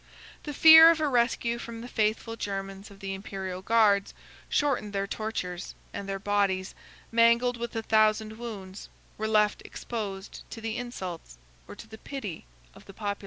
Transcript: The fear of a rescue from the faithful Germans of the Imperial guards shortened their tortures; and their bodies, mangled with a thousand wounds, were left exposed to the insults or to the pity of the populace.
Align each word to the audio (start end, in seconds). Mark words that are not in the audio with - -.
The 0.45 0.53
fear 0.55 0.89
of 0.89 0.99
a 0.99 1.07
rescue 1.07 1.59
from 1.59 1.81
the 1.81 1.87
faithful 1.87 2.35
Germans 2.35 2.89
of 2.89 3.01
the 3.01 3.13
Imperial 3.13 3.61
guards 3.61 4.15
shortened 4.49 4.93
their 4.93 5.05
tortures; 5.05 5.75
and 5.93 6.09
their 6.09 6.17
bodies, 6.17 6.73
mangled 7.11 7.57
with 7.57 7.75
a 7.75 7.83
thousand 7.83 8.39
wounds, 8.39 8.89
were 9.19 9.27
left 9.27 9.61
exposed 9.63 10.41
to 10.49 10.59
the 10.59 10.75
insults 10.75 11.37
or 11.67 11.75
to 11.75 11.85
the 11.87 11.99
pity 11.99 12.45
of 12.73 12.85
the 12.85 12.95
populace. 12.95 13.19